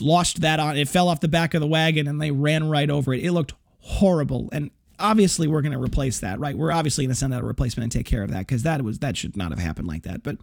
lost 0.00 0.40
that 0.40 0.58
on. 0.58 0.76
It 0.76 0.88
fell 0.88 1.08
off 1.08 1.20
the 1.20 1.28
back 1.28 1.54
of 1.54 1.60
the 1.60 1.66
wagon, 1.66 2.08
and 2.08 2.20
they 2.20 2.32
ran 2.32 2.68
right 2.68 2.90
over 2.90 3.14
it. 3.14 3.24
It 3.24 3.32
looked 3.32 3.54
horrible, 3.80 4.48
and 4.52 4.70
obviously 5.00 5.46
we're 5.46 5.62
going 5.62 5.72
to 5.72 5.80
replace 5.80 6.20
that, 6.20 6.38
right? 6.38 6.56
We're 6.56 6.72
obviously 6.72 7.04
going 7.04 7.14
to 7.14 7.18
send 7.18 7.34
out 7.34 7.42
a 7.42 7.46
replacement 7.46 7.84
and 7.84 7.92
take 7.92 8.06
care 8.06 8.22
of 8.22 8.30
that 8.30 8.40
because 8.40 8.62
that 8.62 8.82
was 8.82 8.98
that 9.00 9.16
should 9.16 9.36
not 9.36 9.50
have 9.50 9.58
happened 9.58 9.88
like 9.88 10.02
that, 10.02 10.22
but 10.22 10.36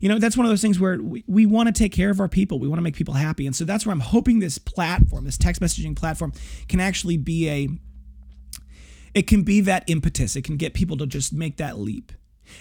you 0.00 0.08
know, 0.08 0.18
that's 0.18 0.36
one 0.36 0.46
of 0.46 0.50
those 0.50 0.62
things 0.62 0.78
where 0.78 1.00
we, 1.00 1.24
we 1.26 1.46
want 1.46 1.66
to 1.68 1.72
take 1.72 1.92
care 1.92 2.10
of 2.10 2.20
our 2.20 2.28
people. 2.28 2.58
We 2.58 2.68
want 2.68 2.78
to 2.78 2.82
make 2.82 2.96
people 2.96 3.14
happy. 3.14 3.46
And 3.46 3.54
so 3.54 3.64
that's 3.64 3.84
where 3.84 3.92
I'm 3.92 4.00
hoping 4.00 4.38
this 4.38 4.58
platform, 4.58 5.24
this 5.24 5.38
text 5.38 5.60
messaging 5.60 5.96
platform, 5.96 6.32
can 6.68 6.80
actually 6.80 7.16
be 7.16 7.48
a, 7.48 7.68
it 9.14 9.26
can 9.26 9.42
be 9.42 9.60
that 9.62 9.84
impetus. 9.88 10.36
It 10.36 10.42
can 10.42 10.56
get 10.56 10.74
people 10.74 10.96
to 10.98 11.06
just 11.06 11.32
make 11.32 11.56
that 11.56 11.78
leap. 11.78 12.12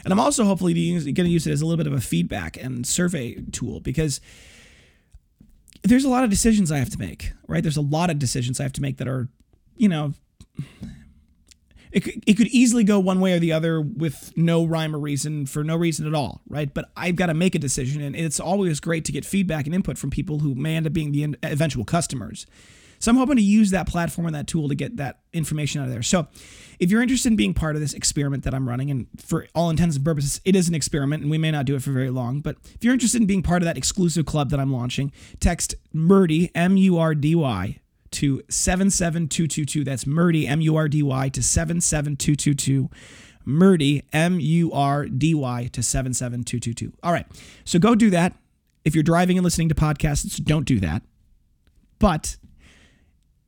And 0.04 0.12
I'm 0.12 0.20
also 0.20 0.44
hopefully 0.44 0.74
going 0.74 1.14
to 1.16 1.30
use 1.30 1.48
it 1.48 1.52
as 1.52 1.62
a 1.62 1.66
little 1.66 1.78
bit 1.78 1.88
of 1.92 1.98
a 1.98 2.02
feedback 2.02 2.58
and 2.58 2.86
survey 2.86 3.36
tool 3.52 3.80
because 3.80 4.20
there's 5.84 6.04
a 6.04 6.10
lot 6.10 6.24
of 6.24 6.30
decisions 6.30 6.72
I 6.72 6.78
have 6.78 6.90
to 6.90 7.00
make, 7.00 7.32
right? 7.48 7.64
There's 7.64 7.78
a 7.78 7.82
lot 7.82 8.10
of 8.10 8.20
decisions 8.20 8.60
I 8.60 8.64
have 8.64 8.74
to 8.74 8.82
make 8.82 8.98
that 8.98 9.08
are, 9.08 9.30
you 9.78 9.88
know, 9.88 10.14
it 11.98 12.04
could, 12.04 12.24
it 12.28 12.38
could 12.38 12.48
easily 12.48 12.84
go 12.84 13.00
one 13.00 13.20
way 13.20 13.34
or 13.34 13.40
the 13.40 13.52
other 13.52 13.82
with 13.82 14.32
no 14.38 14.64
rhyme 14.64 14.96
or 14.96 15.00
reason 15.00 15.48
for 15.48 15.64
no 15.64 15.76
reason 15.76 16.06
at 16.06 16.14
all, 16.14 16.42
right? 16.48 16.72
But 16.72 16.92
I've 16.96 17.16
got 17.16 17.26
to 17.26 17.34
make 17.34 17.56
a 17.56 17.60
decision, 17.60 18.04
and 18.04 18.16
it's 18.16 18.40
always 18.40 18.80
great 18.80 19.04
to 19.06 19.12
get 19.12 19.26
feedback 19.26 19.66
and 19.66 19.74
input 19.74 19.98
from 19.98 20.12
people 20.12 20.38
who 20.38 20.54
may 20.54 20.76
end 20.76 20.86
up 20.86 20.94
being 20.94 21.12
the 21.12 21.36
eventual 21.42 21.86
customers. 21.86 22.46
So 23.00 23.10
I'm 23.10 23.18
hoping 23.18 23.38
to 23.38 23.42
use 23.42 23.72
that 23.72 23.88
platform 23.88 24.28
and 24.28 24.36
that 24.36 24.46
tool 24.46 24.70
to 24.70 24.76
get 24.76 24.98
that 24.98 25.22
information 25.34 25.82
out 25.82 25.86
of 25.86 25.92
there. 25.92 26.04
So 26.04 26.28
if 26.80 26.92
you're 26.92 27.02
interested 27.02 27.30
in 27.30 27.36
being 27.36 27.56
part 27.56 27.76
of 27.76 27.82
this 27.82 27.96
experiment 27.96 28.44
that 28.44 28.54
I'm 28.54 28.70
running, 28.70 28.92
and 28.92 29.08
for 29.18 29.48
all 29.56 29.72
intents 29.72 29.96
and 29.96 30.06
purposes, 30.06 30.40
it 30.46 30.56
is 30.56 30.70
an 30.70 30.76
experiment 30.76 31.24
and 31.24 31.32
we 31.32 31.40
may 31.40 31.50
not 31.50 31.66
do 31.66 31.76
it 31.76 31.82
for 31.82 31.92
very 31.92 32.12
long, 32.12 32.42
but 32.42 32.58
if 32.76 32.84
you're 32.84 32.94
interested 32.94 33.22
in 33.22 33.28
being 33.28 33.42
part 33.42 33.64
of 33.64 33.66
that 33.66 33.78
exclusive 33.78 34.28
club 34.28 34.52
that 34.52 34.60
I'm 34.60 34.72
launching, 34.72 35.12
text 35.40 35.74
MURDY, 35.94 36.52
M 36.54 36.78
U 36.78 37.00
R 37.00 37.16
D 37.16 37.34
Y, 37.34 37.80
to 38.12 38.42
77222. 38.50 39.84
That's 39.84 40.06
Murdy, 40.06 40.48
M 40.48 40.62
U 40.62 40.76
R 40.76 40.88
D 40.88 41.04
Y, 41.04 41.30
to 41.30 41.44
77222. 41.44 42.90
Murdy, 43.46 44.04
M 44.12 44.40
U 44.40 44.72
R 44.74 45.06
D 45.06 45.34
Y, 45.34 45.70
to 45.72 45.82
77222. 45.82 46.94
All 47.04 47.12
right. 47.12 47.26
So 47.64 47.80
go 47.80 47.96
do 47.96 48.10
that. 48.10 48.34
If 48.84 48.96
you're 48.96 49.04
driving 49.04 49.38
and 49.38 49.44
listening 49.44 49.70
to 49.70 49.76
podcasts, 49.76 50.44
don't 50.44 50.66
do 50.66 50.80
that. 50.80 51.02
But 52.00 52.38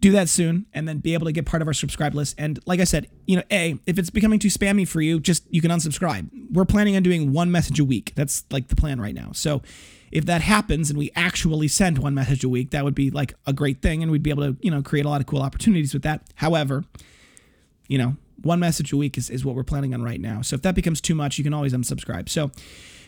do 0.02 0.12
that 0.14 0.30
soon 0.30 0.66
and 0.74 0.88
then 0.88 1.00
be 1.00 1.14
able 1.14 1.26
to 1.26 1.32
get 1.32 1.46
part 1.46 1.62
of 1.62 1.68
our 1.68 1.74
subscribe 1.74 2.16
list. 2.16 2.36
And 2.38 2.60
like 2.66 2.80
I 2.80 2.86
said, 2.86 3.08
you 3.28 3.36
know, 3.36 3.44
A, 3.52 3.78
if 3.86 4.00
it's 4.00 4.10
becoming 4.10 4.40
too 4.40 4.48
spammy 4.48 4.88
for 4.88 5.02
you, 5.02 5.20
just 5.20 5.44
you 5.50 5.62
can 5.62 5.72
unsubscribe. 5.72 6.30
We're 6.52 6.66
planning 6.66 6.96
on 6.96 7.04
doing 7.04 7.34
one 7.34 7.52
message 7.52 7.80
a 7.80 7.86
week. 7.86 8.14
That's 8.16 8.46
like 8.50 8.70
the 8.70 8.76
plan 8.76 9.02
right 9.02 9.14
now. 9.14 9.32
So 9.34 9.62
if 10.12 10.26
that 10.26 10.42
happens 10.42 10.90
and 10.90 10.98
we 10.98 11.12
actually 11.16 11.68
send 11.68 11.98
one 12.00 12.14
message 12.14 12.44
a 12.44 12.50
week, 12.50 12.72
that 12.72 12.84
would 12.84 12.96
be 12.96 13.10
like 13.10 13.34
a 13.46 13.54
great 13.54 13.82
thing 13.82 14.02
and 14.02 14.12
we'd 14.12 14.24
be 14.24 14.30
able 14.30 14.44
to, 14.44 14.58
you 14.62 14.72
know, 14.72 14.82
create 14.82 15.06
a 15.06 15.10
lot 15.10 15.22
of 15.22 15.28
cool 15.28 15.42
opportunities 15.42 15.94
with 15.94 16.04
that. 16.04 16.24
However, 16.36 16.84
you 17.88 17.98
know, 17.98 18.16
one 18.42 18.60
message 18.60 18.94
a 18.94 18.98
week 18.98 19.18
is, 19.18 19.30
is 19.30 19.44
what 19.44 19.56
we're 19.56 19.64
planning 19.64 19.94
on 19.94 20.02
right 20.02 20.22
now. 20.22 20.42
So 20.42 20.56
if 20.56 20.62
that 20.62 20.76
becomes 20.76 21.02
too 21.02 21.16
much, 21.16 21.38
you 21.38 21.44
can 21.44 21.54
always 21.54 21.74
unsubscribe. 21.74 22.30
So 22.30 22.52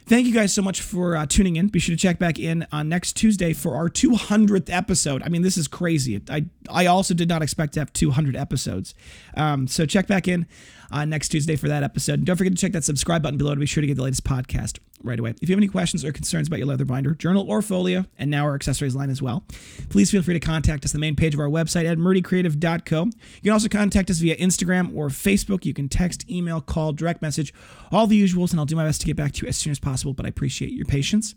thank 0.05 0.25
you 0.25 0.33
guys 0.33 0.53
so 0.53 0.61
much 0.61 0.81
for 0.81 1.15
uh, 1.15 1.25
tuning 1.25 1.55
in. 1.55 1.67
Be 1.67 1.79
sure 1.79 1.95
to 1.95 1.99
check 1.99 2.19
back 2.19 2.37
in 2.37 2.67
on 2.71 2.89
next 2.89 3.13
Tuesday 3.13 3.53
for 3.53 3.75
our 3.75 3.89
200th 3.89 4.69
episode. 4.69 5.23
I 5.23 5.29
mean, 5.29 5.41
this 5.41 5.57
is 5.57 5.67
crazy. 5.67 6.21
I, 6.29 6.45
I 6.69 6.85
also 6.87 7.13
did 7.13 7.29
not 7.29 7.41
expect 7.41 7.73
to 7.73 7.79
have 7.79 7.93
200 7.93 8.35
episodes. 8.35 8.93
Um, 9.35 9.67
so 9.67 9.85
check 9.85 10.07
back 10.07 10.27
in 10.27 10.47
uh, 10.91 11.05
next 11.05 11.29
Tuesday 11.29 11.55
for 11.55 11.67
that 11.69 11.83
episode. 11.83 12.19
And 12.19 12.25
don't 12.25 12.35
forget 12.35 12.53
to 12.53 12.59
check 12.59 12.73
that 12.73 12.83
subscribe 12.83 13.23
button 13.23 13.37
below 13.37 13.53
to 13.53 13.59
be 13.59 13.65
sure 13.65 13.81
to 13.81 13.87
get 13.87 13.95
the 13.95 14.03
latest 14.03 14.23
podcast 14.23 14.79
right 15.03 15.19
away. 15.19 15.33
If 15.41 15.49
you 15.49 15.53
have 15.53 15.59
any 15.59 15.67
questions 15.67 16.03
or 16.05 16.11
concerns 16.11 16.47
about 16.47 16.59
your 16.59 16.67
leather 16.67 16.85
binder, 16.85 17.13
journal, 17.15 17.45
or 17.49 17.61
folio, 17.61 18.05
and 18.17 18.29
now 18.29 18.45
our 18.45 18.55
accessories 18.55 18.95
line 18.95 19.09
as 19.09 19.21
well, 19.21 19.43
please 19.89 20.11
feel 20.11 20.21
free 20.21 20.33
to 20.33 20.39
contact 20.39 20.85
us 20.85 20.91
the 20.91 20.99
main 20.99 21.15
page 21.15 21.33
of 21.33 21.39
our 21.39 21.49
website 21.49 21.89
at 21.89 21.97
murdycreative.co. 21.97 23.03
You 23.05 23.41
can 23.43 23.51
also 23.51 23.69
contact 23.69 24.09
us 24.09 24.19
via 24.19 24.35
Instagram 24.37 24.95
or 24.95 25.09
Facebook. 25.09 25.65
You 25.65 25.73
can 25.73 25.89
text, 25.89 26.29
email, 26.29 26.61
call, 26.61 26.93
direct 26.93 27.21
message, 27.21 27.53
all 27.91 28.07
the 28.07 28.21
usuals, 28.21 28.51
and 28.51 28.59
I'll 28.59 28.65
do 28.65 28.75
my 28.75 28.85
best 28.85 29.01
to 29.01 29.07
get 29.07 29.15
back 29.15 29.33
to 29.33 29.43
you 29.43 29.49
as 29.49 29.57
soon 29.57 29.71
as 29.71 29.79
possible, 29.79 30.13
but 30.13 30.25
I 30.25 30.29
appreciate 30.29 30.71
your 30.71 30.85
patience. 30.85 31.35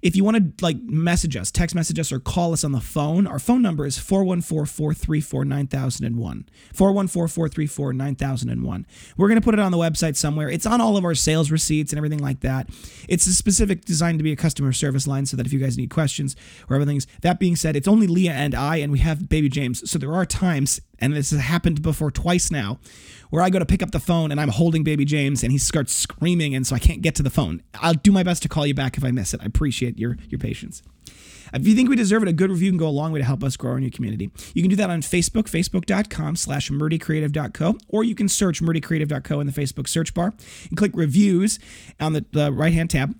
If 0.00 0.14
you 0.14 0.24
want 0.24 0.58
to 0.58 0.64
like 0.64 0.80
message 0.82 1.36
us, 1.36 1.50
text 1.50 1.74
message 1.74 1.98
us, 1.98 2.12
or 2.12 2.20
call 2.20 2.52
us 2.52 2.64
on 2.64 2.72
the 2.72 2.80
phone, 2.80 3.26
our 3.26 3.38
phone 3.38 3.62
number 3.62 3.84
is 3.84 3.98
414 3.98 4.66
434 4.66 5.44
9001. 5.44 6.48
414 6.72 7.28
434 7.28 7.92
9001. 7.92 8.86
We're 9.16 9.28
going 9.28 9.40
to 9.40 9.44
put 9.44 9.54
it 9.54 9.60
on 9.60 9.72
the 9.72 9.78
website 9.78 10.16
somewhere. 10.16 10.48
It's 10.48 10.66
on 10.66 10.80
all 10.80 10.96
of 10.96 11.04
our 11.04 11.14
sales 11.14 11.50
receipts 11.50 11.92
and 11.92 11.98
everything 11.98 12.20
like 12.20 12.40
that. 12.40 12.68
It's 13.08 13.26
a 13.26 13.34
specific 13.34 13.84
designed 13.84 14.18
to 14.18 14.22
be 14.22 14.32
a 14.32 14.36
customer 14.36 14.72
service 14.72 15.06
line 15.06 15.26
so 15.26 15.36
that 15.36 15.46
if 15.46 15.52
you 15.52 15.58
guys 15.58 15.76
need 15.76 15.90
questions 15.90 16.36
or 16.68 16.76
everything's. 16.76 17.06
That 17.22 17.40
being 17.40 17.56
said, 17.56 17.74
it's 17.74 17.88
only 17.88 18.06
Leah 18.06 18.32
and 18.32 18.54
I, 18.54 18.76
and 18.76 18.92
we 18.92 19.00
have 19.00 19.28
baby 19.28 19.48
James. 19.48 19.88
So 19.90 19.98
there 19.98 20.14
are 20.14 20.24
times, 20.24 20.80
and 20.98 21.14
this 21.14 21.30
has 21.30 21.40
happened 21.40 21.82
before 21.82 22.10
twice 22.10 22.50
now, 22.50 22.78
where 23.30 23.42
I 23.42 23.50
go 23.50 23.58
to 23.58 23.66
pick 23.66 23.82
up 23.82 23.90
the 23.90 24.00
phone 24.00 24.30
and 24.30 24.40
I'm 24.40 24.48
holding 24.48 24.84
baby 24.84 25.04
James 25.04 25.42
and 25.42 25.52
he 25.52 25.58
starts 25.58 25.92
screaming 25.92 26.54
and 26.54 26.66
so 26.66 26.74
I 26.74 26.78
can't 26.78 27.02
get 27.02 27.14
to 27.16 27.22
the 27.22 27.30
phone. 27.30 27.62
I'll 27.74 27.94
do 27.94 28.12
my 28.12 28.22
best 28.22 28.42
to 28.42 28.48
call 28.48 28.66
you 28.66 28.74
back 28.74 28.96
if 28.96 29.04
I 29.04 29.10
miss 29.10 29.34
it. 29.34 29.40
I 29.42 29.47
appreciate 29.48 29.98
your 29.98 30.16
your 30.28 30.38
patience. 30.38 30.82
If 31.52 31.66
you 31.66 31.74
think 31.74 31.88
we 31.88 31.96
deserve 31.96 32.22
it, 32.22 32.28
a 32.28 32.32
good 32.32 32.50
review 32.50 32.70
can 32.70 32.78
go 32.78 32.88
a 32.88 32.90
long 32.90 33.12
way 33.12 33.20
to 33.20 33.24
help 33.24 33.42
us 33.42 33.56
grow 33.56 33.72
our 33.72 33.80
new 33.80 33.90
community. 33.90 34.30
You 34.54 34.62
can 34.62 34.68
do 34.68 34.76
that 34.76 34.90
on 34.90 35.00
Facebook, 35.00 35.44
facebook.com 35.44 36.36
slash 36.36 36.70
murdycreative.co, 36.70 37.78
or 37.88 38.04
you 38.04 38.14
can 38.14 38.28
search 38.28 38.60
murdycreative.co 38.60 39.40
in 39.40 39.46
the 39.46 39.52
Facebook 39.52 39.88
search 39.88 40.12
bar 40.12 40.34
and 40.68 40.76
click 40.76 40.92
reviews 40.94 41.58
on 42.00 42.12
the, 42.12 42.24
the 42.32 42.52
right-hand 42.52 42.90
tab 42.90 43.14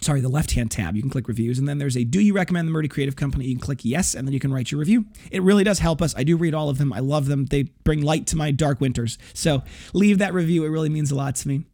sorry, 0.00 0.20
the 0.20 0.28
left 0.28 0.52
hand 0.52 0.70
tab. 0.70 0.96
You 0.96 1.02
can 1.02 1.10
click 1.10 1.28
reviews, 1.28 1.58
and 1.58 1.68
then 1.68 1.78
there's 1.78 1.96
a 1.96 2.04
Do 2.04 2.20
you 2.20 2.32
recommend 2.32 2.66
the 2.66 2.72
Murdy 2.72 2.88
Creative 2.88 3.16
Company? 3.16 3.44
You 3.46 3.54
can 3.54 3.60
click 3.60 3.84
yes, 3.84 4.14
and 4.14 4.26
then 4.26 4.32
you 4.32 4.40
can 4.40 4.52
write 4.52 4.70
your 4.70 4.78
review. 4.78 5.04
It 5.30 5.42
really 5.42 5.64
does 5.64 5.78
help 5.78 6.02
us. 6.02 6.14
I 6.16 6.24
do 6.24 6.36
read 6.36 6.54
all 6.54 6.68
of 6.68 6.78
them. 6.78 6.92
I 6.92 7.00
love 7.00 7.26
them. 7.26 7.46
They 7.46 7.64
bring 7.84 8.02
light 8.02 8.26
to 8.28 8.36
my 8.36 8.50
dark 8.50 8.80
winters. 8.80 9.18
So 9.34 9.62
leave 9.92 10.18
that 10.18 10.34
review. 10.34 10.64
It 10.64 10.68
really 10.68 10.88
means 10.88 11.10
a 11.10 11.14
lot 11.14 11.36
to 11.36 11.48
me. 11.48 11.64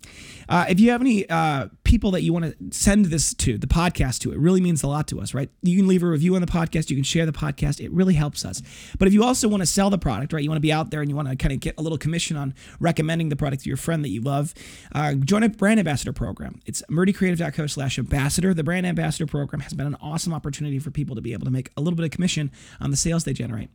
Uh, 0.48 0.66
if 0.68 0.78
you 0.78 0.90
have 0.90 1.00
any 1.00 1.28
uh, 1.28 1.68
people 1.86 2.10
that 2.10 2.22
you 2.22 2.32
want 2.32 2.44
to 2.44 2.76
send 2.76 3.06
this 3.06 3.32
to, 3.32 3.56
the 3.56 3.66
podcast 3.68 4.18
to, 4.18 4.32
it 4.32 4.38
really 4.38 4.60
means 4.60 4.82
a 4.82 4.88
lot 4.88 5.06
to 5.06 5.20
us, 5.20 5.32
right? 5.32 5.48
You 5.62 5.76
can 5.76 5.86
leave 5.86 6.02
a 6.02 6.06
review 6.06 6.34
on 6.34 6.40
the 6.40 6.46
podcast. 6.46 6.90
You 6.90 6.96
can 6.96 7.04
share 7.04 7.24
the 7.24 7.32
podcast. 7.32 7.80
It 7.82 7.92
really 7.92 8.14
helps 8.14 8.44
us. 8.44 8.60
But 8.98 9.06
if 9.06 9.14
you 9.14 9.22
also 9.22 9.46
want 9.46 9.62
to 9.62 9.66
sell 9.66 9.88
the 9.88 9.96
product, 9.96 10.32
right? 10.32 10.42
You 10.42 10.50
want 10.50 10.56
to 10.56 10.62
be 10.62 10.72
out 10.72 10.90
there 10.90 11.00
and 11.00 11.08
you 11.08 11.14
want 11.14 11.28
to 11.28 11.36
kind 11.36 11.54
of 11.54 11.60
get 11.60 11.76
a 11.78 11.82
little 11.82 11.96
commission 11.96 12.36
on 12.36 12.54
recommending 12.80 13.28
the 13.28 13.36
product 13.36 13.62
to 13.62 13.70
your 13.70 13.76
friend 13.76 14.04
that 14.04 14.08
you 14.08 14.20
love, 14.20 14.52
uh, 14.94 15.14
join 15.14 15.44
a 15.44 15.48
brand 15.48 15.78
ambassador 15.78 16.12
program. 16.12 16.60
It's 16.66 16.82
murdycreative.co 16.90 17.68
slash 17.68 18.00
ambassador. 18.00 18.52
The 18.52 18.64
brand 18.64 18.84
ambassador 18.84 19.26
program 19.26 19.60
has 19.60 19.72
been 19.72 19.86
an 19.86 19.96
awesome 20.00 20.34
opportunity 20.34 20.80
for 20.80 20.90
people 20.90 21.14
to 21.14 21.22
be 21.22 21.32
able 21.32 21.44
to 21.44 21.52
make 21.52 21.70
a 21.76 21.80
little 21.80 21.96
bit 21.96 22.04
of 22.04 22.10
commission 22.10 22.50
on 22.80 22.90
the 22.90 22.96
sales 22.96 23.22
they 23.22 23.32
generate. 23.32 23.70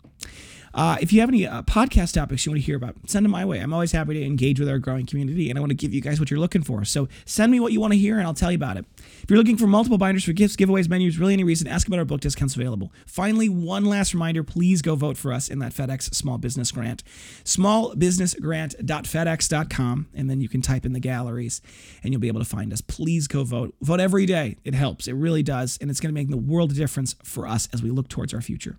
Uh, 0.74 0.98
if 1.02 1.12
you 1.12 1.20
have 1.20 1.30
any 1.30 1.46
uh, 1.46 1.62
podcast 1.64 2.14
topics 2.14 2.46
you 2.46 2.52
want 2.52 2.62
to 2.62 2.66
hear 2.66 2.78
about, 2.78 2.96
send 3.06 3.26
them 3.26 3.32
my 3.32 3.44
way. 3.46 3.60
I'm 3.60 3.74
always 3.74 3.92
happy 3.92 4.14
to 4.14 4.24
engage 4.24 4.60
with 4.60 4.70
our 4.70 4.80
growing 4.80 5.06
community, 5.06 5.50
and 5.50 5.58
I 5.58 5.62
want 5.62 5.72
to 5.72 5.76
give 5.76 5.94
you 5.94 6.02
guys 6.02 6.20
what 6.20 6.32
you're 6.32 6.40
looking 6.40 6.64
for. 6.64 6.86
So 6.86 7.10
send 7.26 7.52
me 7.52 7.60
what 7.60 7.74
you 7.74 7.80
want 7.80 7.94
to 7.94 8.00
hear, 8.00 8.18
and 8.18 8.28
I'll 8.28 8.34
tell 8.34 8.52
you 8.52 8.56
about 8.56 8.78
it. 8.78 8.86
If 8.98 9.26
you're 9.30 9.38
looking 9.38 9.58
for 9.58 9.68
multiple 9.68 9.98
binders 9.98 10.24
for 10.24 10.34
gifts, 10.34 10.56
giveaways, 10.56 10.90
menus, 10.90 11.20
really 11.20 11.34
any 11.34 11.44
reason, 11.44 11.68
ask 11.68 11.88
about 11.88 12.00
our 12.00 12.06
book 12.06 12.22
discounts 12.22 12.56
available. 12.56 12.92
Finally, 13.06 13.50
one 13.50 13.86
last 13.86 14.14
reminder 14.14 14.44
please 14.44 14.82
go 14.82 14.96
vote 14.96 15.18
for 15.18 15.34
us 15.34 15.50
in 15.50 15.60
that 15.60 15.74
FedEx 15.74 16.14
Small 16.14 16.38
Business 16.38 16.72
Grant. 16.72 17.04
Smallbusinessgrant.fedex.com, 17.44 20.08
and 20.14 20.30
then 20.30 20.42
you 20.42 20.50
can 20.50 20.62
type 20.62 20.86
in 20.86 20.94
the 20.94 21.00
galleries 21.00 21.62
and 22.04 22.14
you'll 22.14 22.22
be 22.22 22.28
able 22.28 22.42
to 22.42 22.46
find 22.46 22.74
us. 22.74 22.82
Please 22.82 23.28
go 23.28 23.44
vote. 23.44 23.76
Vote 23.82 24.00
every 24.00 24.26
day. 24.26 24.58
It 24.64 24.74
helps. 24.74 25.08
It 25.08 25.14
really 25.14 25.44
does. 25.44 25.78
And 25.82 25.90
it's 25.90 26.00
going 26.00 26.14
to 26.14 26.20
make 26.20 26.30
the 26.30 26.38
world 26.38 26.72
of 26.72 26.78
difference 26.78 27.16
for 27.24 27.48
us 27.48 27.68
as 27.74 27.84
we 27.84 27.90
look 27.90 28.08
towards 28.08 28.34
our 28.34 28.42
future. 28.42 28.78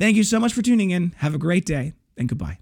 Thank 0.00 0.16
you 0.16 0.24
so 0.24 0.40
much 0.40 0.54
for 0.54 0.62
tuning 0.62 0.92
in. 0.92 1.12
Have 1.18 1.34
a 1.34 1.38
great 1.38 1.66
day 1.66 1.92
and 2.16 2.26
goodbye. 2.26 2.56